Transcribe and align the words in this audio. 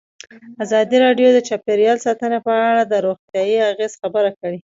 ازادي 0.63 0.97
راډیو 1.05 1.27
د 1.33 1.39
چاپیریال 1.49 1.97
ساتنه 2.05 2.37
په 2.45 2.51
اړه 2.69 2.81
د 2.85 2.93
روغتیایي 3.05 3.57
اغېزو 3.71 3.99
خبره 4.03 4.31
کړې. 4.39 4.57